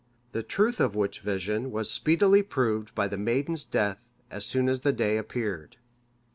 [0.31, 3.99] The truth of which vision was speedily proved by the maiden's death
[4.31, 5.77] as soon as the day appeared.